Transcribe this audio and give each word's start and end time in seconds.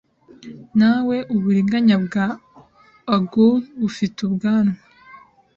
Na 0.79 0.91
we 1.07 1.17
Uburiganya 1.35 1.95
bwa 2.05 2.25
Augur 3.15 3.55
bufite 3.79 4.17
ubwanwa 4.27 4.77